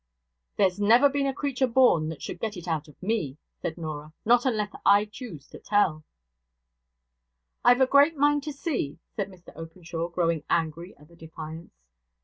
[0.57, 4.11] 'There's never the creature born that should get it out of me,' said Norah.
[4.25, 6.03] 'Not unless I choose to tell.'
[7.63, 11.75] 'I've a great mind to see,' said Mr Openshaw, growing angry at the defiance.